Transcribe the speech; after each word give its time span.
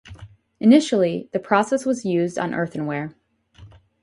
Initially, 0.59 1.29
the 1.31 1.37
process 1.37 1.85
was 1.85 2.05
used 2.05 2.39
on 2.39 2.55
earthenware. 2.55 3.13